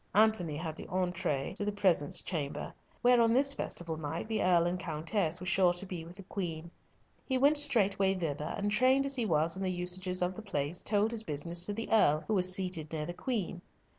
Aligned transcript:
Antony 0.15 0.57
had 0.57 0.75
the 0.77 0.87
entree 0.87 1.53
to 1.53 1.63
the 1.63 1.71
presence 1.71 2.23
chamber, 2.23 2.73
where 3.03 3.21
on 3.21 3.33
this 3.33 3.53
festival 3.53 3.97
night 3.97 4.27
the 4.27 4.41
Earl 4.41 4.65
and 4.65 4.79
Countess 4.79 5.39
were 5.39 5.45
sure 5.45 5.73
to 5.73 5.85
be 5.85 6.03
with 6.05 6.15
the 6.15 6.23
Queen. 6.23 6.71
He 7.23 7.37
went 7.37 7.55
straightway 7.57 8.15
thither, 8.15 8.55
and 8.57 8.71
trained 8.71 9.05
as 9.05 9.13
he 9.15 9.27
was 9.27 9.55
in 9.55 9.61
the 9.61 9.69
usages 9.71 10.23
of 10.23 10.33
the 10.33 10.41
place, 10.41 10.81
told 10.81 11.11
his 11.11 11.21
business 11.21 11.67
to 11.67 11.73
the 11.73 11.87
Earl, 11.91 12.23
who 12.27 12.33
was 12.33 12.51
seated 12.51 12.91
near 12.91 13.05
the 13.05 13.13
Queen. 13.13 13.61